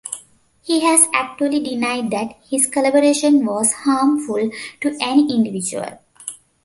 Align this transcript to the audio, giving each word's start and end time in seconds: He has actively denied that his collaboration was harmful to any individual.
He 0.63 0.79
has 0.79 1.07
actively 1.13 1.59
denied 1.59 2.09
that 2.09 2.33
his 2.49 2.65
collaboration 2.65 3.45
was 3.45 3.71
harmful 3.85 4.49
to 4.79 4.97
any 4.99 5.31
individual. 5.31 5.99